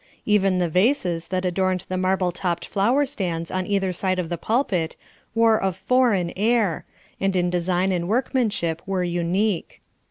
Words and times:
Even 0.25 0.57
the 0.57 0.67
vases 0.67 1.27
that 1.27 1.45
adorned 1.45 1.81
the 1.87 1.95
marble 1.95 2.31
topped 2.31 2.65
flower 2.65 3.05
stands 3.05 3.51
on 3.51 3.67
either 3.67 3.93
side 3.93 4.17
of 4.17 4.29
the 4.29 4.35
pulpit 4.39 4.95
wore 5.35 5.59
a 5.59 5.71
foreign 5.71 6.33
air, 6.35 6.85
and 7.19 7.35
in 7.35 7.51
design 7.51 7.91
and 7.91 8.07
workmanship 8.07 8.81
were 8.87 9.03
unique. 9.03 9.79